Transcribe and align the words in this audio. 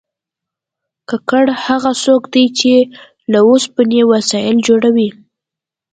ګګر 1.09 1.45
هغه 1.65 1.91
څوک 2.03 2.23
دی 2.33 2.45
چې 2.59 2.71
له 3.31 3.39
اوسپنې 3.49 4.01
وسایل 4.11 4.57
جوړوي 4.67 5.09